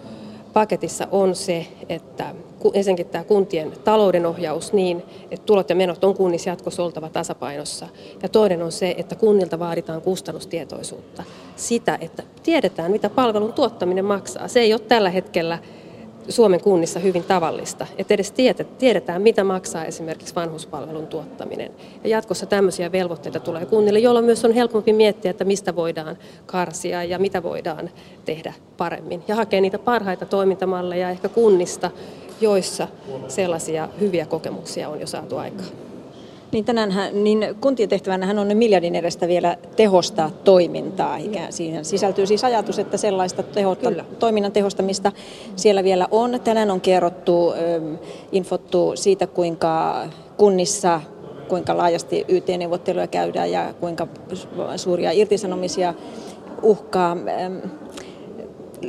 paketissa 0.53 1.09
on 1.11 1.35
se, 1.35 1.67
että 1.89 2.35
ensinnäkin 2.75 3.07
tämä 3.07 3.25
kuntien 3.25 3.73
talouden 3.85 4.27
ohjaus 4.27 4.73
niin, 4.73 5.03
että 5.31 5.47
tulot 5.47 5.71
ja 5.71 5.77
menot 5.77 6.05
on 6.05 6.15
kunnissa 6.15 6.51
jatkossa 6.51 6.85
oltava 6.85 7.09
tasapainossa. 7.09 7.89
Ja 8.23 8.29
toinen 8.29 8.63
on 8.63 8.73
se, 8.73 8.95
että 8.99 9.15
kunnilta 9.15 9.59
vaaditaan 9.59 10.03
kustannustietoisuutta. 10.03 11.25
Sitä, 11.57 11.99
että 12.01 12.23
tiedetään, 12.43 12.93
mitä 12.93 13.11
palvelun 13.11 13.53
tuottaminen 13.53 14.05
maksaa. 14.05 14.49
Se 14.49 14.61
ei 14.61 14.73
ole 14.73 14.81
tällä 14.81 15.11
hetkellä 15.11 15.59
Suomen 16.29 16.61
kunnissa 16.61 17.01
hyvin 17.01 17.25
tavallista, 17.25 17.87
että 17.99 18.15
edes 18.15 18.35
tiedetään, 18.79 19.23
mitä 19.23 19.45
maksaa 19.45 19.85
esimerkiksi 19.85 20.35
vanhuspalvelun 20.35 21.07
tuottaminen. 21.07 21.71
Ja 22.05 22.11
jatkossa 22.11 22.47
tämmöisiä 22.47 22.93
velvoitteita 22.93 23.41
tulee 23.41 23.67
kunnille, 23.67 23.99
jolloin 23.99 24.25
myös 24.25 24.45
on 24.45 24.53
helpompi 24.53 24.93
miettiä, 24.93 25.31
että 25.31 25.45
mistä 25.45 25.77
voidaan 25.77 26.19
karsia 26.47 27.05
ja 27.05 27.19
mitä 27.19 27.43
voidaan 27.43 27.91
tehdä 28.25 28.55
paremmin. 28.77 29.23
Ja 29.29 29.35
hakea 29.35 29.61
niitä 29.61 29.79
parhaita 29.79 30.27
toimintamalleja 30.27 31.11
ehkä 31.11 31.29
kunnista, 31.29 31.91
joissa 32.43 32.89
sellaisia 33.29 33.89
hyviä 34.01 34.27
kokemuksia 34.27 34.89
on 34.89 35.01
jo 35.01 35.07
saatu 35.07 35.37
aikaan. 35.37 35.69
Niin, 36.53 36.65
tänään, 36.65 36.93
niin 37.13 37.47
kuntien 37.61 37.89
tehtävänä 37.89 38.41
on 38.41 38.49
ne 38.49 38.55
miljardin 38.55 38.95
edestä 38.95 39.29
vielä 39.29 39.57
tehostaa 39.77 40.31
toimintaa. 40.45 41.17
Ikään 41.17 41.53
siihen 41.53 41.85
sisältyy 41.85 42.27
siis 42.27 42.45
ajatus, 42.45 42.79
että 42.79 42.97
sellaista 42.97 43.43
tehosta, 43.43 43.91
toiminnan 44.19 44.53
tehostamista 44.53 45.13
siellä 45.57 45.85
vielä 45.85 46.09
on. 46.11 46.41
Tänään 46.45 46.71
on 46.71 46.81
kerrottu, 46.81 47.55
infottu 48.33 48.93
siitä, 48.95 49.27
kuinka 49.27 50.05
kunnissa 50.37 51.01
kuinka 51.49 51.77
laajasti 51.77 52.25
YT-neuvotteluja 52.29 53.07
käydään 53.07 53.51
ja 53.53 53.75
kuinka 53.81 54.09
suuria 54.77 55.11
irtisanomisia 55.11 55.95
uhkaa. 56.63 57.17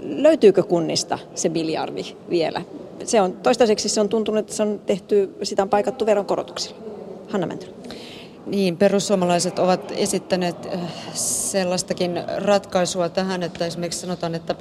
löytyykö 0.03 0.63
kunnista 0.63 1.19
se 1.35 1.49
miljardi 1.49 2.03
vielä? 2.29 2.61
Se 3.03 3.21
on, 3.21 3.33
toistaiseksi 3.33 3.89
se 3.89 4.01
on 4.01 4.09
tuntunut, 4.09 4.39
että 4.39 4.53
se 4.53 4.63
on 4.63 4.81
tehty, 4.85 5.35
sitä 5.43 5.63
on 5.63 5.69
paikattu 5.69 6.05
veronkorotuksilla. 6.05 6.77
Hanna 7.29 7.47
Mäntylä. 7.47 7.73
Niin, 8.45 8.77
perussuomalaiset 8.77 9.59
ovat 9.59 9.93
esittäneet 9.97 10.55
äh, 10.73 10.79
sellaistakin 11.13 12.23
ratkaisua 12.37 13.09
tähän, 13.09 13.43
että 13.43 13.65
esimerkiksi 13.65 13.99
sanotaan, 13.99 14.35
että 14.35 14.55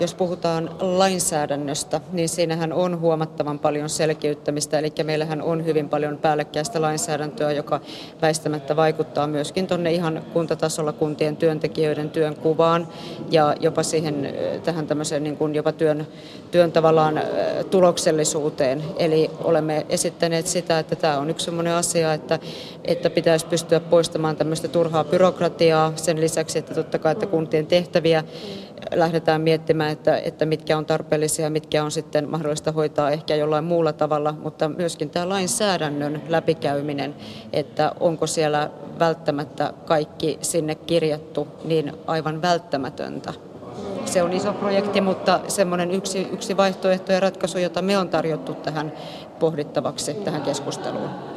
jos 0.00 0.14
puhutaan 0.14 0.70
lainsäädännöstä, 0.80 2.00
niin 2.12 2.28
siinähän 2.28 2.72
on 2.72 3.00
huomattavan 3.00 3.58
paljon 3.58 3.88
selkeyttämistä, 3.88 4.78
eli 4.78 4.92
meillähän 5.04 5.42
on 5.42 5.64
hyvin 5.64 5.88
paljon 5.88 6.18
päällekkäistä 6.18 6.82
lainsäädäntöä, 6.82 7.52
joka 7.52 7.80
väistämättä 8.22 8.76
vaikuttaa 8.76 9.26
myöskin 9.26 9.66
tuonne 9.66 9.92
ihan 9.92 10.22
kuntatasolla 10.32 10.92
kuntien 10.92 11.36
työntekijöiden 11.36 12.10
työn 12.10 12.36
kuvaan 12.36 12.88
ja 13.30 13.54
jopa 13.60 13.82
siihen 13.82 14.26
äh, 14.26 14.62
tähän 14.62 14.86
tämmöiseen 14.86 15.22
niin 15.22 15.36
kuin 15.36 15.54
jopa 15.54 15.72
työn, 15.72 16.06
työn 16.50 16.72
tavallaan 16.72 17.18
äh, 17.18 17.24
tuloksellisuuteen. 17.70 18.82
Eli 18.96 19.30
olemme 19.44 19.86
esittäneet 19.88 20.46
sitä, 20.46 20.78
että 20.78 20.96
tämä 20.96 21.18
on 21.18 21.30
yksi 21.30 21.44
sellainen 21.44 21.74
asia, 21.74 22.12
että, 22.12 22.38
että 22.84 23.10
pitää 23.10 23.27
pitäisi 23.28 23.46
pystyä 23.46 23.80
poistamaan 23.80 24.36
tämmöistä 24.36 24.68
turhaa 24.68 25.04
byrokratiaa 25.04 25.92
sen 25.96 26.20
lisäksi, 26.20 26.58
että 26.58 26.74
totta 26.74 26.98
kai 26.98 27.12
että 27.12 27.26
kuntien 27.26 27.66
tehtäviä 27.66 28.24
lähdetään 28.94 29.40
miettimään, 29.40 29.90
että, 29.90 30.18
että 30.18 30.46
mitkä 30.46 30.78
on 30.78 30.86
tarpeellisia 30.86 31.46
ja 31.46 31.50
mitkä 31.50 31.84
on 31.84 31.90
sitten 31.90 32.30
mahdollista 32.30 32.72
hoitaa 32.72 33.10
ehkä 33.10 33.34
jollain 33.34 33.64
muulla 33.64 33.92
tavalla, 33.92 34.34
mutta 34.42 34.68
myöskin 34.68 35.10
tämä 35.10 35.28
lainsäädännön 35.28 36.22
läpikäyminen, 36.28 37.14
että 37.52 37.92
onko 38.00 38.26
siellä 38.26 38.70
välttämättä 38.98 39.72
kaikki 39.84 40.38
sinne 40.40 40.74
kirjattu 40.74 41.48
niin 41.64 41.92
aivan 42.06 42.42
välttämätöntä. 42.42 43.34
Se 44.04 44.22
on 44.22 44.32
iso 44.32 44.52
projekti, 44.52 45.00
mutta 45.00 45.40
semmoinen 45.48 45.90
yksi, 45.90 46.28
yksi 46.32 46.56
vaihtoehto 46.56 47.12
ja 47.12 47.20
ratkaisu, 47.20 47.58
jota 47.58 47.82
me 47.82 47.98
on 47.98 48.08
tarjottu 48.08 48.54
tähän 48.54 48.92
pohdittavaksi, 49.38 50.14
tähän 50.14 50.42
keskusteluun. 50.42 51.27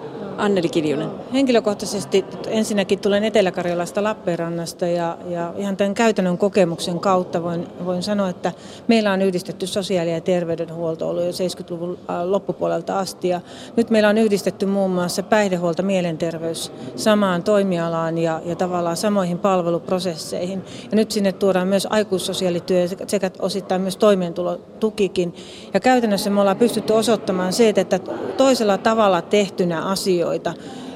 Anneli 0.42 0.70
Kiljunen. 0.70 1.10
Henkilökohtaisesti 1.34 2.26
ensinnäkin 2.48 3.00
tulen 3.00 3.24
Etelä-Karjalasta 3.24 4.04
Lappeenrannasta 4.04 4.88
ja, 4.88 5.18
ja 5.30 5.54
ihan 5.58 5.78
tämän 5.78 5.94
käytännön 5.94 6.38
kokemuksen 6.38 7.00
kautta 7.00 7.44
voin, 7.44 7.68
voin 7.86 8.04
sanoa, 8.04 8.30
että 8.30 8.52
meillä 8.88 9.12
on 9.12 9.22
yhdistetty 9.22 9.68
sosiaali- 9.68 10.12
ja 10.12 10.22
terveydenhuolto 10.22 11.10
ollut 11.10 11.24
jo 11.24 11.32
70-luvun 11.32 11.98
äh, 12.10 12.24
loppupuolelta 12.24 13.00
asti 13.00 13.28
ja 13.28 13.42
nyt 13.78 13.90
meillä 13.90 14.10
on 14.10 14.18
yhdistetty 14.18 14.66
muun 14.66 14.92
muassa 14.92 15.24
päihdehuolto, 15.24 15.84
mielenterveys 15.84 16.72
samaan 16.96 17.44
toimialaan 17.44 18.18
ja, 18.18 18.42
ja 18.46 18.56
tavallaan 18.56 18.98
samoihin 18.98 19.40
palveluprosesseihin. 19.40 20.64
Ja 20.92 20.96
nyt 20.96 21.12
sinne 21.12 21.32
tuodaan 21.32 21.68
myös 21.68 21.88
aikuissosiaalityö 21.90 22.88
sekä 23.08 23.32
osittain 23.40 23.82
myös 23.82 23.98
toimeentulotukikin. 23.98 25.34
Ja 25.74 25.80
käytännössä 25.80 26.30
me 26.30 26.40
ollaan 26.40 26.58
pystytty 26.58 26.94
osoittamaan 26.94 27.54
se, 27.54 27.70
että 27.70 28.00
toisella 28.38 28.78
tavalla 28.78 29.22
tehtynä 29.22 29.82
asioita 29.82 30.31
asioita 30.32 30.56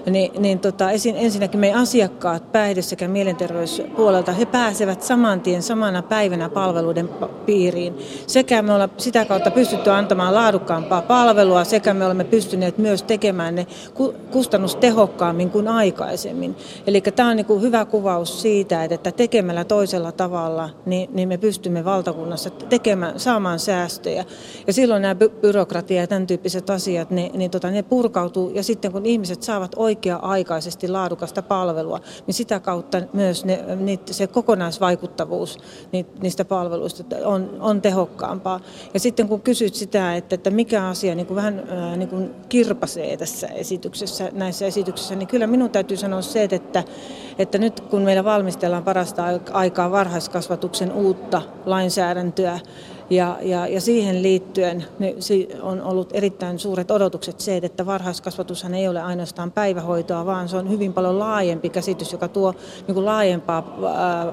niin, 0.10 0.32
niin 0.42 0.60
tota, 0.60 0.92
ensinnäkin 1.16 1.60
meidän 1.60 1.80
asiakkaat 1.80 2.52
päihde- 2.52 2.82
sekä 2.82 3.08
mielenterveyspuolelta, 3.08 4.32
he 4.32 4.46
pääsevät 4.46 5.04
saman 5.04 5.42
tien 5.42 5.64
samana 5.64 6.02
päivänä 6.02 6.50
palveluiden 6.50 7.10
piiriin. 7.46 7.98
Sekä 8.28 8.62
me 8.62 8.74
ollaan 8.74 8.92
sitä 8.98 9.26
kautta 9.26 9.52
pystytty 9.52 9.90
antamaan 9.90 10.36
laadukkaampaa 10.36 11.02
palvelua, 11.02 11.64
sekä 11.64 11.94
me 11.94 12.06
olemme 12.06 12.24
pystyneet 12.24 12.78
myös 12.78 13.04
tekemään 13.04 13.56
ne 13.56 13.68
kustannustehokkaammin 14.32 15.50
kuin 15.50 15.68
aikaisemmin. 15.68 16.56
Eli 16.88 17.02
tämä 17.02 17.30
on 17.30 17.36
niin 17.36 17.46
kuin 17.46 17.62
hyvä 17.62 17.86
kuvaus 17.86 18.42
siitä, 18.42 18.84
että 18.84 19.12
tekemällä 19.12 19.64
toisella 19.64 20.12
tavalla, 20.12 20.70
niin, 20.86 21.10
niin 21.14 21.30
me 21.30 21.38
pystymme 21.38 21.86
valtakunnassa 21.86 22.50
tekemään, 22.50 23.20
saamaan 23.20 23.60
säästöjä. 23.60 24.26
Ja 24.68 24.74
silloin 24.74 25.02
nämä 25.02 25.16
byrokratia 25.16 26.02
ja 26.02 26.08
tämän 26.08 26.28
tyyppiset 26.28 26.70
asiat, 26.70 27.10
ne, 27.10 27.32
niin 27.34 27.52
tota, 27.52 27.72
ne 27.72 27.84
purkautuu. 27.84 28.50
Ja 28.50 28.64
sitten 28.64 28.92
kun 28.92 29.06
ihmiset 29.06 29.44
saavat 29.44 29.72
oikein 29.76 29.95
oikea-aikaisesti 29.96 30.88
laadukasta 30.88 31.42
palvelua, 31.42 32.00
niin 32.28 32.36
sitä 32.36 32.60
kautta 32.60 33.02
myös 33.14 33.46
ne, 33.46 33.64
se 34.12 34.28
kokonaisvaikuttavuus 34.28 35.58
niistä 36.22 36.46
palveluista 36.46 37.04
on, 37.26 37.58
on 37.60 37.82
tehokkaampaa. 37.82 38.60
Ja 38.94 39.00
sitten 39.00 39.28
kun 39.28 39.42
kysyt 39.42 39.76
sitä, 39.76 40.16
että, 40.16 40.36
että 40.36 40.50
mikä 40.50 40.88
asia 40.88 41.16
niin 41.16 41.28
kuin 41.28 41.36
vähän 41.36 41.64
niin 41.98 42.10
kuin 42.10 42.32
kirpasee 42.50 43.18
tässä 43.18 43.48
esityksessä, 43.48 44.30
näissä 44.34 44.66
esityksissä, 44.66 45.16
niin 45.16 45.28
kyllä 45.28 45.48
minun 45.48 45.70
täytyy 45.70 45.98
sanoa 45.98 46.22
se, 46.22 46.48
että, 46.52 46.84
että 47.40 47.58
nyt 47.58 47.80
kun 47.80 48.02
meillä 48.02 48.24
valmistellaan 48.24 48.84
parasta 48.84 49.24
aikaa 49.52 49.92
varhaiskasvatuksen 49.92 50.92
uutta 50.92 51.42
lainsäädäntöä, 51.66 52.60
ja, 53.10 53.38
ja, 53.42 53.68
ja 53.68 53.82
siihen 53.82 54.24
liittyen 54.24 54.86
on 55.62 55.82
ollut 55.82 56.10
erittäin 56.14 56.60
suuret 56.60 56.92
odotukset 56.92 57.40
se, 57.40 57.58
että 57.58 57.86
varhaiskasvatushan 57.86 58.74
ei 58.74 58.88
ole 58.88 59.02
ainoastaan 59.02 59.52
päivähoitoa, 59.52 60.26
vaan 60.26 60.50
se 60.50 60.58
on 60.58 60.70
hyvin 60.70 60.94
paljon 60.94 61.20
laajempi 61.20 61.70
käsitys, 61.70 62.12
joka 62.12 62.28
tuo 62.28 62.54
niin 62.88 62.94
kuin 62.96 63.06
laajempaa 63.06 63.78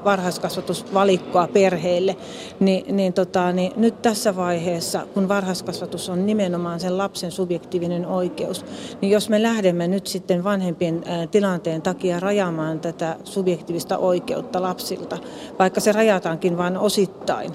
varhaiskasvatusvalikkoa 0.05 1.49
perheille. 1.53 2.17
Ni, 2.61 2.85
niin, 2.89 3.13
tota, 3.13 3.53
niin 3.53 3.73
nyt 3.77 4.03
tässä 4.03 4.37
vaiheessa, 4.37 5.07
kun 5.15 5.29
varhaiskasvatus 5.29 6.09
on 6.09 6.27
nimenomaan 6.27 6.81
sen 6.81 6.99
lapsen 6.99 7.31
subjektiivinen 7.31 8.07
oikeus, 8.07 8.65
niin 9.01 9.13
jos 9.13 9.29
me 9.29 9.43
lähdemme 9.43 9.89
nyt 9.89 10.07
sitten 10.07 10.45
vanhempien 10.45 11.05
tilanteen 11.31 11.83
takia 11.83 12.21
rajaamaan 12.21 12.81
tätä 12.81 13.17
subjektiivista 13.25 13.99
oikeutta 13.99 14.63
lapsilta, 14.63 15.19
vaikka 15.59 15.81
se 15.81 15.93
rajataankin 15.93 16.59
vain 16.59 16.79
osittain, 16.79 17.53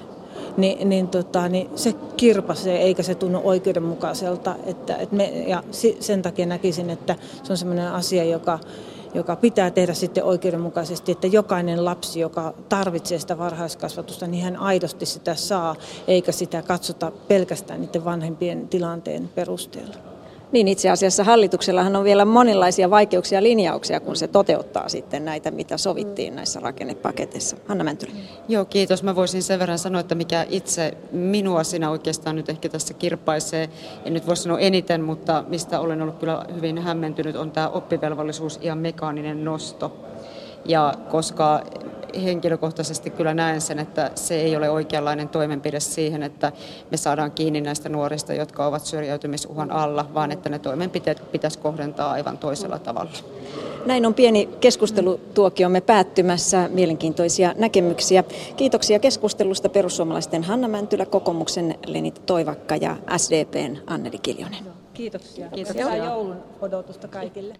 niin, 0.56 0.88
niin, 0.88 1.08
tota, 1.08 1.48
niin 1.48 1.70
se 1.76 1.94
kirpasee 2.16 2.78
eikä 2.78 3.02
se 3.02 3.14
tunnu 3.14 3.40
oikeudenmukaiselta. 3.44 4.54
Että, 4.66 4.96
että 4.96 5.16
me, 5.16 5.24
ja 5.24 5.62
sen 6.00 6.22
takia 6.22 6.46
näkisin, 6.46 6.90
että 6.90 7.16
se 7.42 7.52
on 7.52 7.56
sellainen 7.56 7.92
asia, 7.92 8.24
joka, 8.24 8.58
joka 9.14 9.36
pitää 9.36 9.70
tehdä 9.70 9.94
sitten 9.94 10.24
oikeudenmukaisesti, 10.24 11.12
että 11.12 11.26
jokainen 11.26 11.84
lapsi, 11.84 12.20
joka 12.20 12.54
tarvitsee 12.68 13.18
sitä 13.18 13.38
varhaiskasvatusta, 13.38 14.26
niin 14.26 14.44
hän 14.44 14.56
aidosti 14.56 15.06
sitä 15.06 15.34
saa, 15.34 15.76
eikä 16.08 16.32
sitä 16.32 16.62
katsota 16.62 17.12
pelkästään 17.28 17.80
niiden 17.80 18.04
vanhempien 18.04 18.68
tilanteen 18.68 19.28
perusteella. 19.34 20.17
Niin 20.52 20.68
itse 20.68 20.90
asiassa 20.90 21.24
hallituksellahan 21.24 21.96
on 21.96 22.04
vielä 22.04 22.24
monenlaisia 22.24 22.90
vaikeuksia 22.90 23.38
ja 23.38 23.42
linjauksia, 23.42 24.00
kun 24.00 24.16
se 24.16 24.28
toteuttaa 24.28 24.88
sitten 24.88 25.24
näitä, 25.24 25.50
mitä 25.50 25.76
sovittiin 25.76 26.36
näissä 26.36 26.60
rakennepaketeissa. 26.60 27.56
Hanna 27.66 27.84
Mäntylä. 27.84 28.12
Joo, 28.48 28.64
kiitos. 28.64 29.02
Mä 29.02 29.16
voisin 29.16 29.42
sen 29.42 29.58
verran 29.58 29.78
sanoa, 29.78 30.00
että 30.00 30.14
mikä 30.14 30.46
itse 30.50 30.96
minua 31.12 31.64
siinä 31.64 31.90
oikeastaan 31.90 32.36
nyt 32.36 32.48
ehkä 32.48 32.68
tässä 32.68 32.94
kirpaisee, 32.94 33.68
en 34.04 34.14
nyt 34.14 34.26
voi 34.26 34.36
sanoa 34.36 34.58
eniten, 34.58 35.02
mutta 35.02 35.44
mistä 35.48 35.80
olen 35.80 36.02
ollut 36.02 36.18
kyllä 36.18 36.44
hyvin 36.54 36.78
hämmentynyt, 36.78 37.36
on 37.36 37.50
tämä 37.50 37.68
oppivelvollisuus 37.68 38.58
ja 38.62 38.74
mekaaninen 38.74 39.44
nosto. 39.44 39.96
Ja 40.64 40.94
koska 41.10 41.62
henkilökohtaisesti 42.24 43.10
kyllä 43.10 43.34
näen 43.34 43.60
sen, 43.60 43.78
että 43.78 44.10
se 44.14 44.34
ei 44.40 44.56
ole 44.56 44.70
oikeanlainen 44.70 45.28
toimenpide 45.28 45.80
siihen, 45.80 46.22
että 46.22 46.52
me 46.90 46.96
saadaan 46.96 47.32
kiinni 47.32 47.60
näistä 47.60 47.88
nuorista, 47.88 48.34
jotka 48.34 48.66
ovat 48.66 48.86
syrjäytymisuhan 48.86 49.70
alla, 49.70 50.06
vaan 50.14 50.32
että 50.32 50.48
ne 50.48 50.58
toimenpiteet 50.58 51.32
pitäisi 51.32 51.58
kohdentaa 51.58 52.10
aivan 52.10 52.38
toisella 52.38 52.78
tavalla. 52.78 53.10
Näin 53.86 54.06
on 54.06 54.14
pieni 54.14 54.48
keskustelutuokiomme 54.60 55.80
päättymässä. 55.80 56.68
Mielenkiintoisia 56.72 57.54
näkemyksiä. 57.58 58.24
Kiitoksia 58.56 58.98
keskustelusta 58.98 59.68
perussuomalaisten 59.68 60.44
Hanna 60.44 60.68
Mäntylä, 60.68 61.06
kokoomuksen 61.06 61.78
Lenit 61.86 62.22
Toivakka 62.26 62.76
ja 62.76 62.96
SDPn 63.16 63.76
Anneli 63.86 64.18
Kiljonen. 64.18 64.64
Kiitoksia. 64.94 65.48
Kiitoksia. 65.48 65.90
Hyvää 65.90 66.06
joulun 66.06 66.36
odotusta 66.60 67.08
kaikille. 67.08 67.56